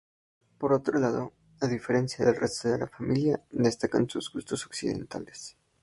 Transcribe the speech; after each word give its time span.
Por 0.57 0.73
otro 0.73 0.97
lado, 0.97 1.31
a 1.59 1.67
diferencia 1.67 2.25
del 2.25 2.33
resto 2.35 2.67
de 2.69 2.79
la 2.79 2.87
familia, 2.87 3.39
destacan 3.51 4.09
sus 4.09 4.31
gustos 4.33 4.65
occidentales. 4.65 5.55